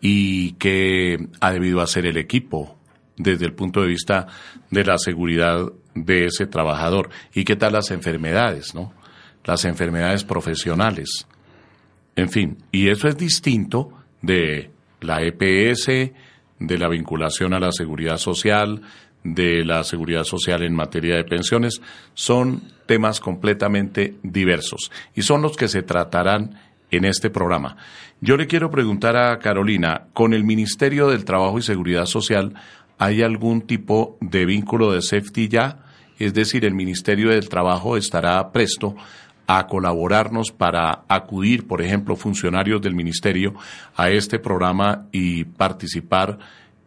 Y 0.00 0.52
qué 0.52 1.26
ha 1.40 1.50
debido 1.50 1.80
hacer 1.80 2.06
el 2.06 2.18
equipo 2.18 2.77
desde 3.18 3.44
el 3.44 3.52
punto 3.52 3.82
de 3.82 3.88
vista 3.88 4.26
de 4.70 4.84
la 4.84 4.98
seguridad 4.98 5.66
de 5.94 6.26
ese 6.26 6.46
trabajador. 6.46 7.10
¿Y 7.34 7.44
qué 7.44 7.56
tal 7.56 7.74
las 7.74 7.90
enfermedades? 7.90 8.74
¿no? 8.74 8.92
Las 9.44 9.64
enfermedades 9.64 10.24
profesionales 10.24 11.26
en 12.18 12.30
fin, 12.30 12.58
y 12.72 12.88
eso 12.88 13.06
es 13.06 13.16
distinto 13.16 13.92
de 14.22 14.72
la 15.00 15.22
EPS, 15.22 15.86
de 16.58 16.76
la 16.76 16.88
vinculación 16.88 17.54
a 17.54 17.60
la 17.60 17.70
seguridad 17.70 18.16
social, 18.16 18.82
de 19.22 19.64
la 19.64 19.84
seguridad 19.84 20.24
social 20.24 20.64
en 20.64 20.74
materia 20.74 21.14
de 21.14 21.22
pensiones, 21.22 21.80
son 22.14 22.72
temas 22.86 23.20
completamente 23.20 24.16
diversos 24.24 24.90
y 25.14 25.22
son 25.22 25.42
los 25.42 25.56
que 25.56 25.68
se 25.68 25.84
tratarán 25.84 26.58
en 26.90 27.04
este 27.04 27.30
programa. 27.30 27.76
Yo 28.20 28.36
le 28.36 28.48
quiero 28.48 28.68
preguntar 28.68 29.16
a 29.16 29.38
Carolina, 29.38 30.08
¿con 30.12 30.34
el 30.34 30.42
Ministerio 30.42 31.06
del 31.06 31.24
Trabajo 31.24 31.60
y 31.60 31.62
Seguridad 31.62 32.06
Social 32.06 32.52
hay 32.98 33.22
algún 33.22 33.62
tipo 33.62 34.18
de 34.20 34.44
vínculo 34.44 34.92
de 34.92 35.02
safety 35.02 35.48
ya? 35.48 35.84
Es 36.18 36.34
decir, 36.34 36.64
el 36.64 36.74
Ministerio 36.74 37.30
del 37.30 37.48
Trabajo 37.48 37.96
estará 37.96 38.50
presto 38.50 38.96
a 39.46 39.66
colaborarnos 39.66 40.52
para 40.52 41.04
acudir, 41.08 41.66
por 41.66 41.80
ejemplo, 41.80 42.16
funcionarios 42.16 42.82
del 42.82 42.94
Ministerio 42.94 43.54
a 43.96 44.10
este 44.10 44.38
programa 44.38 45.06
y 45.10 45.44
participar 45.44 46.38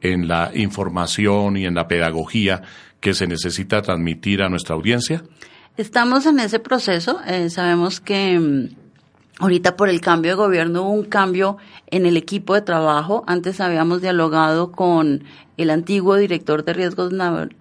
en 0.01 0.27
la 0.27 0.51
información 0.53 1.57
y 1.57 1.65
en 1.65 1.75
la 1.75 1.87
pedagogía 1.87 2.61
que 2.99 3.13
se 3.13 3.27
necesita 3.27 3.81
transmitir 3.81 4.41
a 4.41 4.49
nuestra 4.49 4.75
audiencia? 4.75 5.23
Estamos 5.77 6.25
en 6.25 6.39
ese 6.39 6.59
proceso. 6.59 7.19
Eh, 7.25 7.49
sabemos 7.49 7.99
que 7.99 8.39
mm, 8.39 8.80
ahorita 9.41 9.75
por 9.75 9.89
el 9.89 10.01
cambio 10.01 10.31
de 10.31 10.35
gobierno 10.35 10.83
hubo 10.83 10.91
un 10.91 11.03
cambio 11.03 11.57
en 11.87 12.05
el 12.05 12.15
equipo 12.15 12.53
de 12.53 12.61
trabajo. 12.61 13.23
Antes 13.27 13.59
habíamos 13.59 14.01
dialogado 14.01 14.71
con 14.71 15.23
el 15.57 15.69
antiguo 15.69 16.15
director 16.15 16.63
de 16.63 16.73
riesgos 16.73 17.11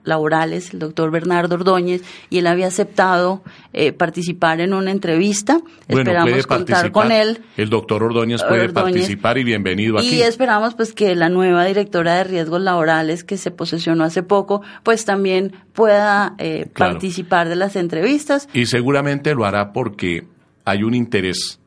laborales, 0.04 0.72
el 0.72 0.78
doctor 0.78 1.10
Bernardo 1.10 1.56
Ordóñez, 1.56 2.02
y 2.30 2.38
él 2.38 2.46
había 2.46 2.68
aceptado 2.68 3.42
eh, 3.72 3.92
participar 3.92 4.60
en 4.60 4.72
una 4.72 4.90
entrevista. 4.90 5.60
esperamos 5.88 6.46
contar 6.46 6.92
con 6.92 7.12
él. 7.12 7.40
El 7.56 7.68
doctor 7.68 8.02
Ordóñez 8.02 8.42
puede 8.44 8.68
participar 8.68 9.38
y 9.38 9.44
bienvenido 9.44 9.99
aquí. 9.99 10.16
Y 10.16 10.22
esperamos 10.22 10.75
pues 10.75 10.92
que 10.92 11.14
la 11.14 11.28
nueva 11.28 11.64
directora 11.64 12.16
de 12.16 12.25
riesgos 12.25 12.60
laborales 12.60 13.25
que 13.25 13.37
se 13.37 13.50
posesionó 13.50 14.04
hace 14.04 14.22
poco, 14.22 14.62
pues 14.82 15.04
también 15.04 15.52
pueda 15.72 16.34
eh, 16.38 16.68
participar 16.75 17.49
de 17.49 17.56
las 17.56 17.75
entrevistas. 17.76 18.49
Y 18.52 18.66
seguramente 18.66 19.34
lo 19.34 19.44
hará 19.44 19.72
porque 19.72 20.26
hay 20.64 20.82
un 20.82 20.94
interés 20.94 21.59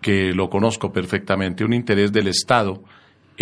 que 0.00 0.32
lo 0.32 0.48
conozco 0.48 0.92
perfectamente, 0.92 1.64
un 1.64 1.72
interés 1.72 2.12
del 2.12 2.28
Estado 2.28 2.82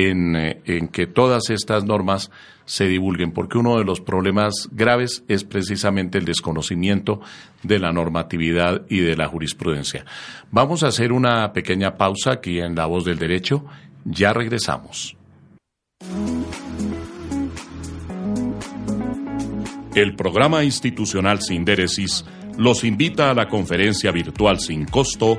eh, 0.00 0.60
en, 0.64 0.88
que 0.88 1.08
todas 1.08 1.50
estas 1.50 1.84
normas 1.84 2.30
se 2.64 2.86
divulguen, 2.86 3.32
porque 3.32 3.58
uno 3.58 3.78
de 3.78 3.84
los 3.84 4.00
problemas 4.00 4.68
graves 4.70 5.24
es 5.26 5.42
precisamente 5.42 6.18
el 6.18 6.24
desconocimiento 6.24 7.20
de 7.64 7.80
la 7.80 7.90
normatividad 7.90 8.82
y 8.88 9.00
de 9.00 9.16
la 9.16 9.26
jurisprudencia. 9.26 10.04
Vamos 10.52 10.84
a 10.84 10.88
hacer 10.88 11.12
una 11.12 11.52
pequeña 11.52 11.96
pausa 11.96 12.32
aquí 12.32 12.60
en 12.60 12.76
La 12.76 12.86
Voz 12.86 13.04
del 13.04 13.18
Derecho. 13.18 13.64
Ya 14.04 14.32
regresamos. 14.32 15.16
El 19.96 20.14
programa 20.14 20.62
institucional 20.62 21.40
Sindéresis 21.40 22.24
los 22.56 22.84
invita 22.84 23.30
a 23.30 23.34
la 23.34 23.48
conferencia 23.48 24.12
virtual 24.12 24.60
sin 24.60 24.84
costo 24.84 25.38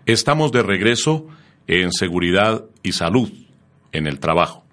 Estamos 0.05 0.51
de 0.51 0.62
regreso 0.62 1.27
en 1.65 1.91
Seguridad 1.91 2.65
y 2.83 2.91
Salud 2.91 3.31
en 3.91 4.05
el 4.05 4.19
Trabajo. 4.19 4.63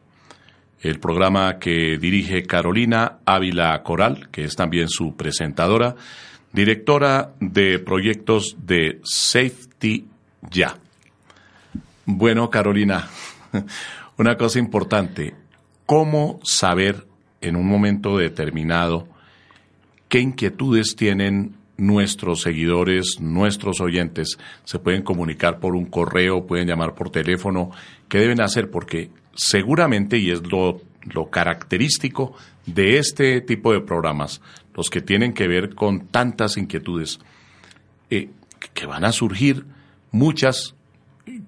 El 0.83 1.01
programa 1.01 1.59
que 1.59 1.97
dirige 1.99 2.43
Carolina 2.43 3.21
Ávila 3.25 3.83
Coral, 3.83 4.29
que 4.31 4.45
es 4.45 4.55
también 4.55 4.91
su 4.91 5.17
presentadora, 5.17 5.97
directora 6.53 7.33
de 7.41 7.79
proyectos 7.79 8.55
de 8.67 9.01
Safety 9.03 10.07
Ya. 10.51 10.77
Bueno, 12.05 12.51
Carolina, 12.51 13.09
una 14.19 14.37
cosa 14.37 14.59
importante, 14.59 15.35
¿cómo 15.87 16.41
saber 16.43 17.07
en 17.41 17.55
un 17.55 17.67
momento 17.67 18.19
determinado 18.19 19.09
qué 20.09 20.19
inquietudes 20.19 20.97
tienen 20.97 21.55
nuestros 21.77 22.43
seguidores, 22.43 23.21
nuestros 23.21 23.81
oyentes? 23.81 24.37
Se 24.65 24.81
pueden 24.81 25.03
comunicar 25.03 25.61
por 25.61 25.77
un 25.77 25.87
correo, 25.87 26.47
pueden 26.47 26.67
llamar 26.67 26.95
por 26.95 27.11
teléfono. 27.11 27.71
¿Qué 28.09 28.19
deben 28.19 28.41
hacer? 28.41 28.71
Porque 28.71 29.11
seguramente, 29.35 30.19
y 30.19 30.33
es 30.33 30.43
lo, 30.51 30.81
lo 31.05 31.31
característico 31.31 32.35
de 32.67 32.99
este 32.99 33.41
tipo 33.41 33.73
de 33.73 33.81
programas, 33.81 34.43
los 34.75 34.91
que 34.91 35.01
tienen 35.01 35.33
que 35.33 35.47
ver 35.47 35.77
con 35.77 36.09
tantas 36.09 36.57
inquietudes, 36.57 37.21
eh, 38.11 38.31
que 38.75 38.87
van 38.87 39.05
a 39.05 39.13
surgir 39.13 39.65
muchas 40.11 40.75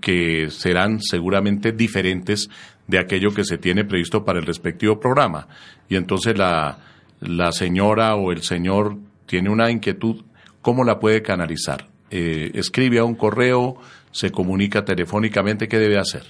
que 0.00 0.48
serán 0.50 1.00
seguramente 1.00 1.72
diferentes 1.72 2.48
de 2.86 2.98
aquello 2.98 3.32
que 3.32 3.44
se 3.44 3.58
tiene 3.58 3.84
previsto 3.84 4.24
para 4.24 4.38
el 4.38 4.46
respectivo 4.46 4.98
programa. 4.98 5.48
Y 5.88 5.96
entonces 5.96 6.36
la, 6.36 6.78
la 7.20 7.52
señora 7.52 8.16
o 8.16 8.32
el 8.32 8.42
señor 8.42 8.96
tiene 9.26 9.50
una 9.50 9.70
inquietud, 9.70 10.24
¿cómo 10.62 10.84
la 10.84 10.98
puede 10.98 11.22
canalizar? 11.22 11.86
Eh, 12.10 12.50
¿Escribe 12.54 12.98
a 12.98 13.04
un 13.04 13.14
correo? 13.14 13.76
¿Se 14.10 14.32
comunica 14.32 14.84
telefónicamente? 14.84 15.68
¿Qué 15.68 15.78
debe 15.78 15.98
hacer? 15.98 16.24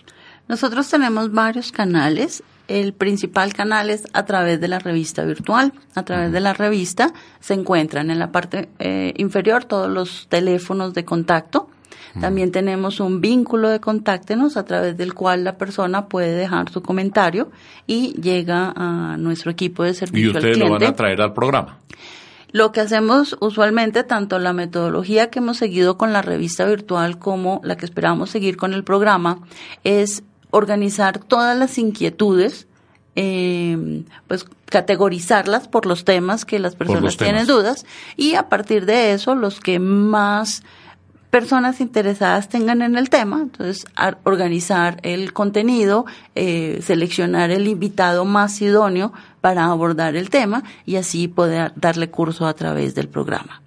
Nosotros 0.48 0.88
tenemos 0.90 1.32
varios 1.32 1.72
canales. 1.72 2.42
El 2.68 2.92
principal 2.92 3.54
canal 3.54 3.88
es 3.88 4.04
a 4.12 4.24
través 4.24 4.60
de 4.60 4.68
la 4.68 4.78
revista 4.78 5.24
virtual. 5.24 5.72
A 5.94 6.04
través 6.04 6.32
de 6.32 6.40
la 6.40 6.52
revista 6.52 7.12
se 7.40 7.54
encuentran 7.54 8.10
en 8.10 8.18
la 8.18 8.32
parte 8.32 8.68
eh, 8.78 9.14
inferior 9.16 9.64
todos 9.64 9.88
los 9.88 10.26
teléfonos 10.28 10.92
de 10.92 11.04
contacto 11.04 11.70
también 12.20 12.52
tenemos 12.52 13.00
un 13.00 13.20
vínculo 13.20 13.68
de 13.68 13.80
contáctenos 13.80 14.56
a 14.56 14.64
través 14.64 14.96
del 14.96 15.14
cual 15.14 15.44
la 15.44 15.56
persona 15.56 16.06
puede 16.06 16.34
dejar 16.34 16.70
su 16.70 16.82
comentario 16.82 17.50
y 17.86 18.14
llega 18.20 18.72
a 18.74 19.16
nuestro 19.16 19.50
equipo 19.50 19.84
de 19.84 19.94
servicio 19.94 20.32
¿Y 20.32 20.36
ustedes 20.36 20.58
lo 20.58 20.70
van 20.70 20.84
a 20.84 20.94
traer 20.94 21.20
al 21.20 21.32
programa? 21.32 21.78
Lo 22.52 22.72
que 22.72 22.80
hacemos 22.80 23.36
usualmente, 23.40 24.02
tanto 24.02 24.38
la 24.38 24.52
metodología 24.52 25.30
que 25.30 25.38
hemos 25.38 25.56
seguido 25.56 25.96
con 25.96 26.12
la 26.12 26.20
revista 26.20 26.64
virtual 26.64 27.18
como 27.18 27.60
la 27.62 27.76
que 27.76 27.84
esperamos 27.84 28.30
seguir 28.30 28.56
con 28.56 28.72
el 28.74 28.82
programa, 28.82 29.38
es 29.84 30.24
organizar 30.50 31.18
todas 31.20 31.56
las 31.56 31.78
inquietudes, 31.78 32.66
eh, 33.14 34.02
pues 34.26 34.46
categorizarlas 34.66 35.68
por 35.68 35.86
los 35.86 36.04
temas 36.04 36.44
que 36.44 36.58
las 36.58 36.76
personas 36.76 37.16
tienen 37.16 37.46
dudas 37.46 37.84
y 38.16 38.34
a 38.34 38.48
partir 38.48 38.86
de 38.86 39.12
eso 39.12 39.34
los 39.34 39.60
que 39.60 39.78
más 39.78 40.62
personas 41.30 41.80
interesadas 41.80 42.48
tengan 42.48 42.82
en 42.82 42.96
el 42.96 43.08
tema, 43.08 43.40
entonces 43.40 43.86
organizar 44.24 44.98
el 45.02 45.32
contenido, 45.32 46.04
eh, 46.34 46.80
seleccionar 46.82 47.50
el 47.50 47.68
invitado 47.68 48.24
más 48.24 48.60
idóneo 48.60 49.12
para 49.40 49.66
abordar 49.66 50.16
el 50.16 50.28
tema 50.28 50.64
y 50.84 50.96
así 50.96 51.28
poder 51.28 51.72
darle 51.76 52.10
curso 52.10 52.46
a 52.46 52.54
través 52.54 52.94
del 52.94 53.08
programa. 53.08 53.62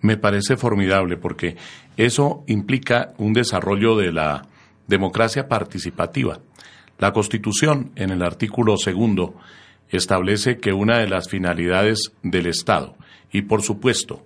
Me 0.00 0.16
parece 0.16 0.56
formidable 0.56 1.16
porque 1.16 1.56
eso 1.96 2.42
implica 2.46 3.12
un 3.18 3.32
desarrollo 3.34 3.96
de 3.96 4.12
la 4.12 4.46
democracia 4.88 5.48
participativa. 5.48 6.40
La 6.98 7.12
Constitución, 7.12 7.92
en 7.94 8.10
el 8.10 8.22
artículo 8.22 8.76
segundo, 8.76 9.34
establece 9.90 10.58
que 10.58 10.72
una 10.72 10.98
de 10.98 11.08
las 11.08 11.28
finalidades 11.28 12.12
del 12.22 12.46
Estado, 12.46 12.96
y 13.30 13.42
por 13.42 13.62
supuesto, 13.62 14.24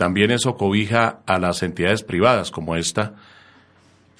también 0.00 0.30
eso 0.30 0.56
cobija 0.56 1.20
a 1.26 1.38
las 1.38 1.62
entidades 1.62 2.02
privadas 2.02 2.50
como 2.50 2.74
esta, 2.74 3.16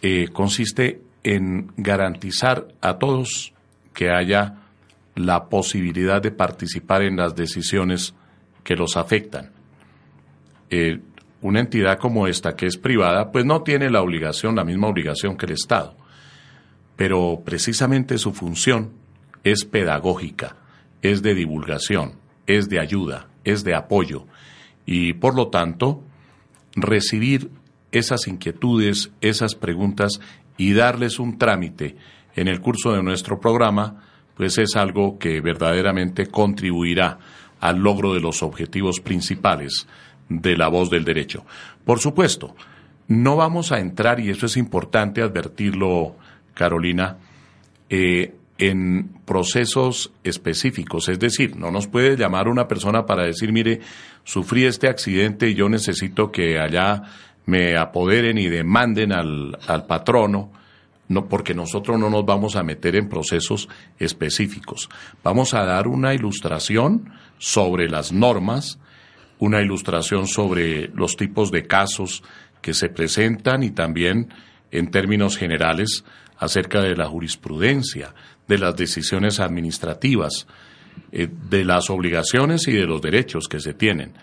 eh, 0.02 0.28
consiste 0.30 1.00
en 1.22 1.72
garantizar 1.78 2.68
a 2.82 2.98
todos 2.98 3.54
que 3.94 4.10
haya 4.10 4.56
la 5.14 5.48
posibilidad 5.48 6.20
de 6.20 6.32
participar 6.32 7.00
en 7.00 7.16
las 7.16 7.34
decisiones 7.34 8.12
que 8.62 8.76
los 8.76 8.98
afectan. 8.98 9.52
Eh, 10.68 11.00
una 11.40 11.60
entidad 11.60 11.98
como 11.98 12.26
esta, 12.26 12.56
que 12.56 12.66
es 12.66 12.76
privada, 12.76 13.32
pues 13.32 13.46
no 13.46 13.62
tiene 13.62 13.88
la 13.88 14.02
obligación, 14.02 14.56
la 14.56 14.64
misma 14.64 14.88
obligación 14.88 15.38
que 15.38 15.46
el 15.46 15.52
Estado, 15.52 15.96
pero 16.94 17.40
precisamente 17.42 18.18
su 18.18 18.34
función 18.34 18.90
es 19.44 19.64
pedagógica, 19.64 20.56
es 21.00 21.22
de 21.22 21.34
divulgación, 21.34 22.16
es 22.46 22.68
de 22.68 22.80
ayuda, 22.80 23.28
es 23.44 23.64
de 23.64 23.74
apoyo, 23.74 24.26
y 24.90 25.12
por 25.12 25.36
lo 25.36 25.48
tanto 25.48 26.02
recibir 26.74 27.52
esas 27.92 28.26
inquietudes, 28.26 29.12
esas 29.20 29.54
preguntas 29.54 30.20
y 30.58 30.72
darles 30.72 31.20
un 31.20 31.38
trámite 31.38 31.94
en 32.34 32.48
el 32.48 32.60
curso 32.60 32.92
de 32.92 33.02
nuestro 33.02 33.38
programa, 33.38 34.02
pues 34.36 34.58
es 34.58 34.74
algo 34.74 35.16
que 35.16 35.40
verdaderamente 35.40 36.26
contribuirá 36.26 37.18
al 37.60 37.78
logro 37.78 38.14
de 38.14 38.20
los 38.20 38.42
objetivos 38.42 38.98
principales 38.98 39.86
de 40.28 40.56
la 40.56 40.66
voz 40.66 40.90
del 40.90 41.04
derecho. 41.04 41.44
Por 41.84 42.00
supuesto, 42.00 42.56
no 43.06 43.36
vamos 43.36 43.70
a 43.70 43.78
entrar, 43.78 44.18
y 44.18 44.30
eso 44.30 44.46
es 44.46 44.56
importante 44.56 45.22
advertirlo, 45.22 46.16
Carolina, 46.52 47.16
eh, 47.88 48.34
en 48.60 49.08
procesos 49.24 50.12
específicos. 50.22 51.08
Es 51.08 51.18
decir, 51.18 51.56
no 51.56 51.70
nos 51.70 51.88
puede 51.88 52.16
llamar 52.16 52.46
una 52.46 52.68
persona 52.68 53.06
para 53.06 53.24
decir, 53.24 53.52
mire, 53.52 53.80
sufrí 54.22 54.66
este 54.66 54.86
accidente 54.86 55.48
y 55.48 55.54
yo 55.54 55.70
necesito 55.70 56.30
que 56.30 56.58
allá 56.60 57.02
me 57.46 57.78
apoderen 57.78 58.36
y 58.36 58.48
demanden 58.48 59.12
al, 59.12 59.58
al 59.66 59.86
patrono, 59.86 60.52
no, 61.08 61.26
porque 61.26 61.54
nosotros 61.54 61.98
no 61.98 62.10
nos 62.10 62.24
vamos 62.26 62.54
a 62.54 62.62
meter 62.62 62.96
en 62.96 63.08
procesos 63.08 63.66
específicos. 63.98 64.90
Vamos 65.24 65.54
a 65.54 65.64
dar 65.64 65.88
una 65.88 66.12
ilustración 66.12 67.14
sobre 67.38 67.88
las 67.88 68.12
normas, 68.12 68.78
una 69.38 69.62
ilustración 69.62 70.26
sobre 70.26 70.88
los 70.88 71.16
tipos 71.16 71.50
de 71.50 71.66
casos 71.66 72.22
que 72.60 72.74
se 72.74 72.90
presentan 72.90 73.62
y 73.62 73.70
también, 73.70 74.28
en 74.70 74.90
términos 74.90 75.38
generales, 75.38 76.04
acerca 76.40 76.80
de 76.80 76.96
la 76.96 77.06
jurisprudencia, 77.06 78.14
de 78.48 78.58
las 78.58 78.74
decisiones 78.74 79.38
administrativas, 79.38 80.46
eh, 81.12 81.28
de 81.48 81.64
las 81.64 81.90
obligaciones 81.90 82.66
y 82.66 82.72
de 82.72 82.86
los 82.86 83.00
derechos 83.00 83.46
que 83.46 83.60
se 83.60 83.74
tienen. 83.74 84.14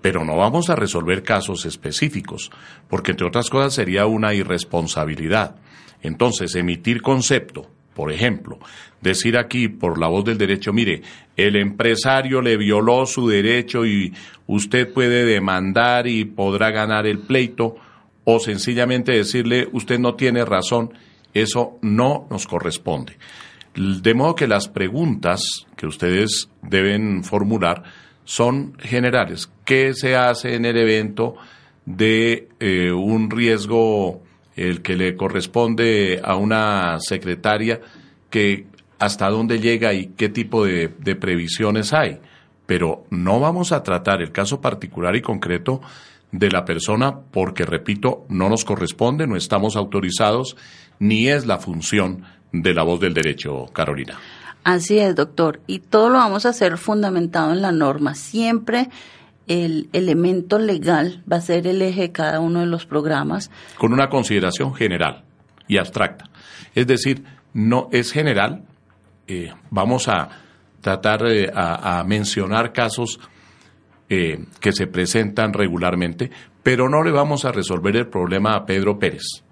Pero 0.00 0.24
no 0.24 0.36
vamos 0.36 0.70
a 0.70 0.76
resolver 0.76 1.22
casos 1.22 1.66
específicos, 1.66 2.50
porque 2.88 3.12
entre 3.12 3.26
otras 3.26 3.50
cosas 3.50 3.74
sería 3.74 4.06
una 4.06 4.34
irresponsabilidad. 4.34 5.56
Entonces, 6.02 6.54
emitir 6.54 7.02
concepto, 7.02 7.70
por 7.94 8.10
ejemplo, 8.10 8.58
decir 9.00 9.36
aquí 9.36 9.68
por 9.68 9.98
la 9.98 10.08
voz 10.08 10.24
del 10.24 10.38
derecho, 10.38 10.72
mire, 10.72 11.02
el 11.36 11.56
empresario 11.56 12.40
le 12.40 12.56
violó 12.56 13.04
su 13.06 13.28
derecho 13.28 13.84
y 13.84 14.14
usted 14.46 14.92
puede 14.92 15.24
demandar 15.24 16.06
y 16.06 16.24
podrá 16.24 16.70
ganar 16.70 17.06
el 17.06 17.18
pleito, 17.18 17.76
o 18.24 18.40
sencillamente 18.40 19.12
decirle, 19.12 19.68
usted 19.72 19.98
no 19.98 20.14
tiene 20.14 20.44
razón, 20.44 20.92
eso 21.42 21.78
no 21.82 22.26
nos 22.30 22.46
corresponde. 22.46 23.16
De 23.74 24.14
modo 24.14 24.34
que 24.34 24.46
las 24.46 24.68
preguntas 24.68 25.66
que 25.76 25.86
ustedes 25.86 26.48
deben 26.62 27.22
formular 27.24 27.82
son 28.24 28.74
generales. 28.78 29.50
¿Qué 29.64 29.92
se 29.94 30.16
hace 30.16 30.54
en 30.54 30.64
el 30.64 30.76
evento 30.76 31.36
de 31.84 32.48
eh, 32.58 32.90
un 32.90 33.30
riesgo 33.30 34.22
el 34.56 34.82
que 34.82 34.96
le 34.96 35.14
corresponde 35.14 36.20
a 36.24 36.36
una 36.36 36.98
secretaria 37.00 37.80
que 38.30 38.66
hasta 38.98 39.28
dónde 39.28 39.60
llega 39.60 39.92
y 39.92 40.06
qué 40.16 40.30
tipo 40.30 40.64
de, 40.64 40.88
de 40.98 41.14
previsiones 41.14 41.92
hay? 41.92 42.18
Pero 42.64 43.04
no 43.10 43.40
vamos 43.40 43.72
a 43.72 43.82
tratar 43.82 44.22
el 44.22 44.32
caso 44.32 44.60
particular 44.60 45.14
y 45.16 45.22
concreto 45.22 45.80
de 46.32 46.50
la 46.50 46.64
persona 46.64 47.20
porque, 47.30 47.64
repito, 47.64 48.26
no 48.28 48.48
nos 48.48 48.64
corresponde, 48.64 49.26
no 49.26 49.36
estamos 49.36 49.76
autorizados, 49.76 50.56
ni 50.98 51.28
es 51.28 51.46
la 51.46 51.58
función 51.58 52.24
de 52.52 52.74
la 52.74 52.82
voz 52.82 53.00
del 53.00 53.14
derecho, 53.14 53.66
Carolina. 53.72 54.18
Así 54.64 54.98
es, 54.98 55.14
doctor. 55.14 55.60
Y 55.66 55.78
todo 55.78 56.08
lo 56.08 56.18
vamos 56.18 56.44
a 56.44 56.48
hacer 56.48 56.76
fundamentado 56.76 57.52
en 57.52 57.62
la 57.62 57.72
norma. 57.72 58.14
Siempre 58.14 58.88
el 59.46 59.88
elemento 59.92 60.58
legal 60.58 61.22
va 61.30 61.36
a 61.36 61.40
ser 61.40 61.66
el 61.68 61.80
eje 61.82 62.02
de 62.02 62.12
cada 62.12 62.40
uno 62.40 62.60
de 62.60 62.66
los 62.66 62.84
programas. 62.84 63.50
Con 63.78 63.92
una 63.92 64.08
consideración 64.08 64.74
general 64.74 65.22
y 65.68 65.78
abstracta. 65.78 66.24
Es 66.74 66.86
decir, 66.86 67.22
no 67.52 67.88
es 67.92 68.10
general. 68.10 68.64
Eh, 69.28 69.52
vamos 69.70 70.08
a 70.08 70.30
tratar 70.80 71.20
a, 71.54 72.04
mencionar 72.04 72.72
casos 72.72 73.18
que 74.08 74.72
se 74.72 74.86
presentan 74.86 75.52
regularmente, 75.52 76.30
pero 76.62 76.88
no 76.88 77.02
le 77.02 77.10
vamos 77.10 77.44
a 77.44 77.50
resolver 77.50 77.96
el 77.96 78.08
problema 78.08 78.54
a 78.54 78.66
Pedro 78.66 78.98
Pérez. 78.98 79.45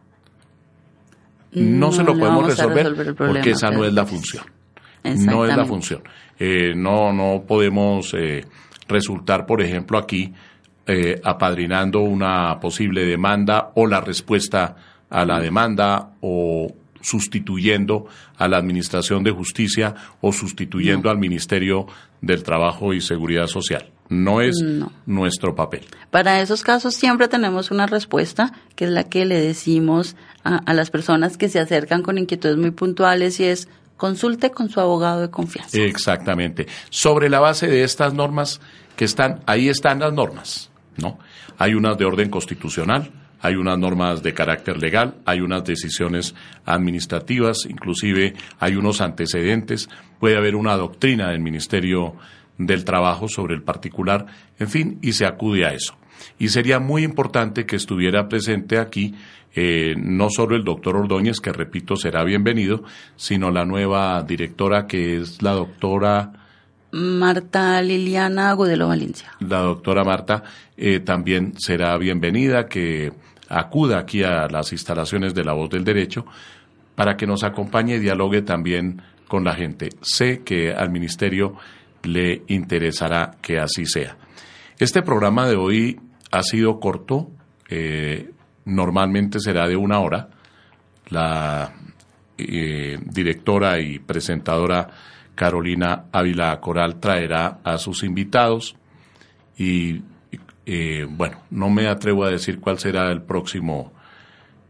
No, 1.54 1.92
se 1.92 2.02
lo 2.02 2.18
podemos 2.18 2.46
resolver 2.46 3.14
porque 3.14 3.50
esa 3.50 3.70
no 3.70 3.84
es 3.84 3.92
la 3.92 4.04
función. 4.04 4.44
No 5.04 5.46
es 5.46 5.56
la 5.56 5.64
función. 5.64 6.02
no, 6.76 7.12
no 7.12 7.44
podemos 7.46 8.14
resultar, 8.88 9.46
por 9.46 9.62
ejemplo, 9.62 9.98
aquí 9.98 10.32
eh, 10.86 11.18
apadrinando 11.24 12.00
una 12.00 12.60
posible 12.60 13.06
demanda 13.06 13.72
o 13.74 13.86
la 13.86 14.02
respuesta 14.02 14.76
a 15.08 15.24
la 15.24 15.40
demanda 15.40 16.10
o 16.20 16.74
sustituyendo 17.00 18.06
a 18.36 18.48
la 18.48 18.58
Administración 18.58 19.24
de 19.24 19.30
Justicia 19.30 19.94
o 20.20 20.30
sustituyendo 20.30 21.08
al 21.08 21.16
Ministerio 21.16 21.86
del 22.20 22.42
Trabajo 22.42 22.92
y 22.92 23.00
Seguridad 23.00 23.46
Social. 23.46 23.93
No 24.22 24.40
es 24.40 24.62
nuestro 25.06 25.54
papel. 25.54 25.84
Para 26.10 26.40
esos 26.40 26.62
casos 26.62 26.94
siempre 26.94 27.28
tenemos 27.28 27.70
una 27.70 27.86
respuesta, 27.86 28.52
que 28.76 28.84
es 28.84 28.90
la 28.90 29.04
que 29.04 29.24
le 29.24 29.40
decimos 29.40 30.16
a, 30.44 30.56
a 30.58 30.74
las 30.74 30.90
personas 30.90 31.36
que 31.36 31.48
se 31.48 31.58
acercan 31.58 32.02
con 32.02 32.18
inquietudes 32.18 32.56
muy 32.56 32.70
puntuales 32.70 33.40
y 33.40 33.44
es 33.44 33.68
consulte 33.96 34.50
con 34.50 34.68
su 34.68 34.80
abogado 34.80 35.20
de 35.20 35.30
confianza. 35.30 35.78
Exactamente. 35.78 36.66
Sobre 36.90 37.28
la 37.28 37.40
base 37.40 37.66
de 37.66 37.84
estas 37.84 38.12
normas 38.14 38.60
que 38.96 39.04
están, 39.04 39.40
ahí 39.46 39.68
están 39.68 40.00
las 40.00 40.12
normas. 40.12 40.70
¿no? 40.96 41.18
Hay 41.58 41.74
unas 41.74 41.98
de 41.98 42.04
orden 42.04 42.30
constitucional, 42.30 43.10
hay 43.40 43.56
unas 43.56 43.78
normas 43.78 44.22
de 44.22 44.32
carácter 44.32 44.78
legal, 44.78 45.16
hay 45.26 45.40
unas 45.40 45.64
decisiones 45.64 46.34
administrativas, 46.64 47.66
inclusive 47.68 48.34
hay 48.58 48.76
unos 48.76 49.00
antecedentes, 49.00 49.88
puede 50.18 50.36
haber 50.36 50.56
una 50.56 50.76
doctrina 50.76 51.30
del 51.30 51.40
Ministerio 51.40 52.14
del 52.58 52.84
Trabajo 52.84 53.28
sobre 53.28 53.54
el 53.54 53.62
particular, 53.62 54.26
en 54.58 54.68
fin, 54.68 54.98
y 55.02 55.12
se 55.12 55.26
acude 55.26 55.66
a 55.66 55.72
eso. 55.74 55.96
Y 56.38 56.48
sería 56.48 56.78
muy 56.78 57.02
importante 57.02 57.66
que 57.66 57.76
estuviera 57.76 58.28
presente 58.28 58.78
aquí 58.78 59.14
eh, 59.56 59.94
no 59.96 60.30
solo 60.30 60.56
el 60.56 60.64
doctor 60.64 60.96
Ordóñez, 60.96 61.38
que 61.40 61.52
repito 61.52 61.94
será 61.94 62.24
bienvenido, 62.24 62.82
sino 63.16 63.52
la 63.52 63.64
nueva 63.64 64.20
directora 64.22 64.86
que 64.86 65.18
es 65.18 65.42
la 65.42 65.52
doctora 65.52 66.32
Marta 66.90 67.80
Liliana 67.80 68.50
Agudelo 68.50 68.88
Valencia. 68.88 69.30
La 69.40 69.60
doctora 69.60 70.02
Marta 70.02 70.42
eh, 70.76 71.00
también 71.00 71.54
será 71.58 71.96
bienvenida, 71.98 72.66
que 72.66 73.12
acuda 73.48 73.98
aquí 73.98 74.24
a 74.24 74.48
las 74.48 74.72
instalaciones 74.72 75.34
de 75.34 75.44
la 75.44 75.52
voz 75.52 75.70
del 75.70 75.84
derecho 75.84 76.24
para 76.96 77.16
que 77.16 77.26
nos 77.26 77.44
acompañe 77.44 77.96
y 77.96 78.00
dialogue 78.00 78.42
también 78.42 79.02
con 79.28 79.44
la 79.44 79.54
gente. 79.54 79.90
Sé 80.02 80.42
que 80.42 80.72
al 80.72 80.90
ministerio 80.90 81.54
le 82.04 82.42
interesará 82.48 83.36
que 83.40 83.58
así 83.58 83.86
sea. 83.86 84.16
Este 84.78 85.02
programa 85.02 85.48
de 85.48 85.56
hoy 85.56 86.00
ha 86.30 86.42
sido 86.42 86.80
corto, 86.80 87.30
eh, 87.68 88.30
normalmente 88.64 89.40
será 89.40 89.68
de 89.68 89.76
una 89.76 90.00
hora. 90.00 90.28
La 91.08 91.72
eh, 92.38 92.98
directora 93.04 93.80
y 93.80 93.98
presentadora 93.98 94.88
Carolina 95.34 96.06
Ávila 96.12 96.58
Coral 96.60 97.00
traerá 97.00 97.60
a 97.64 97.78
sus 97.78 98.02
invitados 98.02 98.76
y 99.56 100.02
eh, 100.66 101.06
bueno, 101.08 101.42
no 101.50 101.70
me 101.70 101.88
atrevo 101.88 102.24
a 102.24 102.30
decir 102.30 102.60
cuál 102.60 102.78
será 102.78 103.10
el 103.10 103.22
próximo 103.22 103.92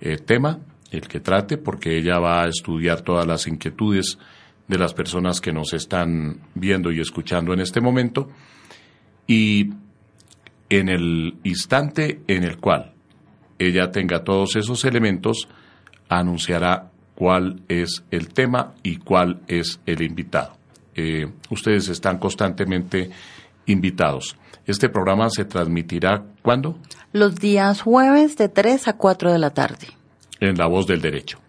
eh, 0.00 0.16
tema, 0.18 0.58
el 0.90 1.02
que 1.02 1.20
trate, 1.20 1.56
porque 1.56 1.96
ella 1.96 2.18
va 2.18 2.42
a 2.42 2.48
estudiar 2.48 3.02
todas 3.02 3.26
las 3.26 3.46
inquietudes 3.46 4.18
de 4.68 4.78
las 4.78 4.94
personas 4.94 5.40
que 5.40 5.52
nos 5.52 5.72
están 5.72 6.40
viendo 6.54 6.90
y 6.90 7.00
escuchando 7.00 7.52
en 7.52 7.60
este 7.60 7.80
momento 7.80 8.28
y 9.26 9.70
en 10.68 10.88
el 10.88 11.36
instante 11.44 12.22
en 12.26 12.44
el 12.44 12.58
cual 12.58 12.92
ella 13.58 13.90
tenga 13.90 14.24
todos 14.24 14.56
esos 14.56 14.84
elementos, 14.84 15.48
anunciará 16.08 16.90
cuál 17.14 17.62
es 17.68 18.04
el 18.10 18.28
tema 18.28 18.74
y 18.82 18.96
cuál 18.96 19.40
es 19.46 19.80
el 19.86 20.02
invitado. 20.02 20.56
Eh, 20.94 21.26
ustedes 21.50 21.88
están 21.88 22.18
constantemente 22.18 23.10
invitados. 23.66 24.36
Este 24.66 24.88
programa 24.88 25.28
se 25.30 25.44
transmitirá 25.44 26.24
¿cuándo? 26.42 26.78
Los 27.12 27.36
días 27.36 27.82
jueves 27.82 28.36
de 28.36 28.48
3 28.48 28.88
a 28.88 28.96
4 28.96 29.32
de 29.32 29.38
la 29.38 29.50
tarde. 29.50 29.88
En 30.40 30.56
La 30.56 30.66
Voz 30.66 30.86
del 30.86 31.00
Derecho. 31.00 31.43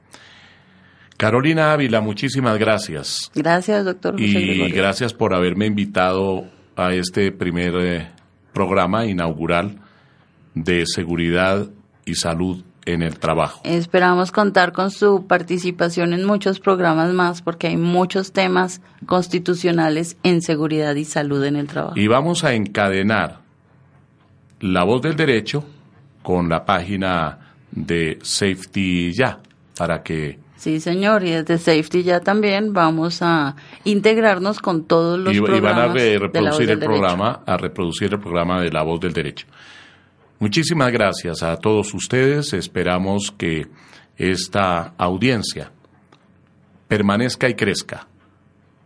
Carolina 1.18 1.72
Ávila, 1.72 2.02
muchísimas 2.02 2.58
gracias. 2.58 3.32
Gracias, 3.34 3.86
doctor. 3.86 4.20
y 4.20 4.70
gracias 4.72 5.14
por 5.14 5.34
haberme 5.34 5.66
invitado 5.66 6.46
a 6.76 6.94
este 6.94 7.32
primer 7.32 7.74
eh, 7.76 8.08
programa 8.54 9.06
inaugural 9.06 9.80
de 10.54 10.86
seguridad 10.86 11.68
y 12.06 12.16
salud 12.16 12.64
en 12.86 13.02
el 13.02 13.18
trabajo. 13.18 13.62
Esperamos 13.64 14.32
contar 14.32 14.72
con 14.72 14.92
su 14.92 15.26
participación 15.26 16.14
en 16.14 16.26
muchos 16.26 16.60
programas 16.60 17.14
más 17.14 17.42
porque 17.42 17.68
hay 17.68 17.78
muchos 17.78 18.32
temas 18.32 18.82
constitucionales 19.06 20.18
en 20.24 20.42
seguridad 20.42 20.96
y 20.96 21.06
salud 21.06 21.44
en 21.44 21.56
el 21.56 21.68
trabajo. 21.68 21.98
Y 21.98 22.08
vamos 22.08 22.44
a 22.44 22.54
encadenar 22.54 23.40
la 24.60 24.84
voz 24.84 25.02
del 25.02 25.16
derecho 25.16 25.66
con 26.22 26.50
la 26.50 26.66
página 26.66 27.40
de 27.72 28.20
Safety 28.22 29.12
Ya 29.14 29.40
para 29.78 30.02
que 30.04 30.40
Sí, 30.56 30.80
señor, 30.80 31.24
y 31.24 31.32
desde 31.32 31.58
Safety 31.58 32.04
ya 32.04 32.22
también 32.22 32.74
vamos 32.74 33.22
a 33.22 33.56
integrarnos 33.84 34.60
con 34.60 34.86
todos 34.86 35.20
los 35.20 35.36
programas. 35.38 35.60
Y 35.60 35.62
van 35.62 35.80
a 35.80 36.20
reproducir 36.20 36.72
el 36.72 36.80
programa, 36.80 37.42
a 37.46 37.58
reproducir 37.58 38.14
el 38.14 38.20
programa 38.20 38.62
de 38.62 38.72
La 38.72 38.84
Voz 38.84 39.00
del 39.02 39.14
Derecho. 39.14 39.48
Muchísimas 40.40 40.92
gracias 40.92 41.44
a 41.44 41.58
todos 41.58 41.94
ustedes. 41.94 42.54
Esperamos 42.54 43.34
que 43.38 43.68
esta 44.18 44.94
audiencia 44.98 45.72
permanezca 46.88 47.50
y 47.50 47.56
crezca, 47.56 48.08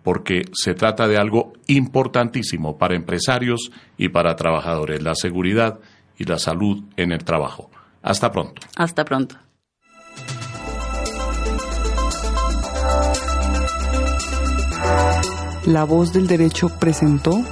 porque 0.04 0.44
se 0.54 0.74
trata 0.74 1.08
de 1.08 1.18
algo 1.18 1.54
importantísimo 1.68 2.78
para 2.78 2.96
empresarios 2.96 3.72
y 3.98 4.10
para 4.10 4.36
trabajadores, 4.36 5.04
la 5.04 5.16
seguridad 5.16 5.80
y 6.18 6.26
la 6.26 6.40
salud 6.40 6.84
en 6.98 7.12
el 7.12 7.24
trabajo. 7.24 7.70
Hasta 8.02 8.32
pronto. 8.32 8.62
Hasta 8.76 9.06
pronto. 9.06 9.36
La 15.70 15.84
voz 15.84 16.12
del 16.14 16.26
derecho 16.26 16.70
presentó 16.80 17.44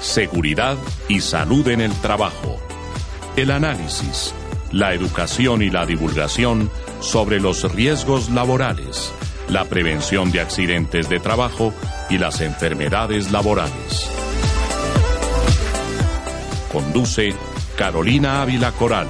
seguridad 0.00 0.76
y 1.06 1.20
salud 1.20 1.68
en 1.68 1.80
el 1.80 1.92
trabajo, 1.92 2.58
el 3.36 3.52
análisis, 3.52 4.34
la 4.72 4.92
educación 4.92 5.62
y 5.62 5.70
la 5.70 5.86
divulgación 5.86 6.68
sobre 6.98 7.38
los 7.38 7.72
riesgos 7.72 8.28
laborales, 8.30 9.12
la 9.48 9.66
prevención 9.66 10.32
de 10.32 10.40
accidentes 10.40 11.08
de 11.08 11.20
trabajo 11.20 11.72
y 12.10 12.18
las 12.18 12.40
enfermedades 12.40 13.30
laborales. 13.30 14.10
Conduce 16.72 17.36
Carolina 17.78 18.42
Ávila 18.42 18.72
Coral, 18.72 19.06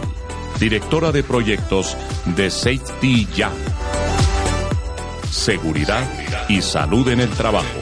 directora 0.61 1.12
de 1.12 1.24
proyectos 1.24 1.96
de 2.37 2.50
Safety 2.50 3.26
Ya. 3.35 3.50
Seguridad 5.33 6.07
y 6.49 6.61
salud 6.61 7.09
en 7.09 7.21
el 7.21 7.31
trabajo. 7.31 7.82